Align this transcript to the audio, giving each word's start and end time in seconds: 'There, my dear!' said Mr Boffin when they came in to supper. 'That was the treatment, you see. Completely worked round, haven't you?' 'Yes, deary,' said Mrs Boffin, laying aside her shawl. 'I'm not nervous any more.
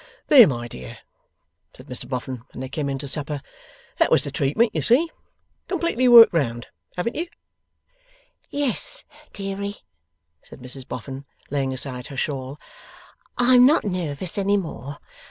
'There, 0.29 0.47
my 0.47 0.67
dear!' 0.67 0.97
said 1.77 1.85
Mr 1.85 2.09
Boffin 2.09 2.41
when 2.51 2.59
they 2.59 2.67
came 2.67 2.89
in 2.89 2.97
to 2.97 3.07
supper. 3.07 3.39
'That 3.99 4.09
was 4.09 4.23
the 4.23 4.31
treatment, 4.31 4.73
you 4.73 4.81
see. 4.81 5.11
Completely 5.67 6.07
worked 6.07 6.33
round, 6.33 6.65
haven't 6.97 7.15
you?' 7.15 7.27
'Yes, 8.49 9.03
deary,' 9.31 9.83
said 10.41 10.59
Mrs 10.59 10.87
Boffin, 10.87 11.25
laying 11.51 11.71
aside 11.71 12.07
her 12.07 12.17
shawl. 12.17 12.59
'I'm 13.37 13.67
not 13.67 13.83
nervous 13.83 14.39
any 14.39 14.57
more. 14.57 14.97